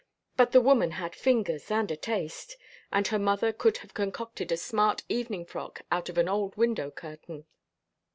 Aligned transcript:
But 0.35 0.51
the 0.51 0.61
woman 0.61 0.93
had 0.93 1.15
fingers, 1.15 1.69
and 1.69 1.91
a 1.91 1.95
taste! 1.95 2.57
And 2.91 3.07
her 3.09 3.19
mother 3.19 3.53
could 3.53 3.77
have 3.85 3.93
concocted 3.93 4.51
a 4.51 4.57
smart 4.57 5.03
evening 5.09 5.45
frock 5.45 5.81
out 5.91 6.09
of 6.09 6.17
an 6.17 6.27
old 6.27 6.57
window 6.57 6.89
curtain. 6.89 7.45